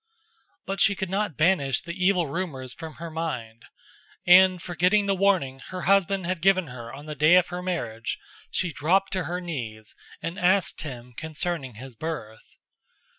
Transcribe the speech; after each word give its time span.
But 0.65 0.79
she 0.79 0.95
could 0.95 1.11
not 1.11 1.37
banish 1.37 1.79
the 1.81 1.93
evil 1.93 2.25
rumors 2.25 2.73
from 2.73 2.95
her 2.95 3.11
mind, 3.11 3.65
and 4.25 4.59
forgetting 4.59 5.05
the 5.05 5.13
warning 5.13 5.59
her 5.67 5.83
husband 5.83 6.25
had 6.25 6.41
given 6.41 6.69
her 6.69 6.91
on 6.91 7.05
the 7.05 7.13
day 7.13 7.35
of 7.35 7.49
her 7.49 7.61
marriage, 7.61 8.17
she 8.49 8.73
dropped 8.73 9.13
to 9.13 9.25
her 9.25 9.39
knees 9.39 9.93
and 10.19 10.39
asked 10.39 10.81
him 10.81 11.13
concerning 11.15 11.75
his 11.75 11.95
birth. 11.95 12.55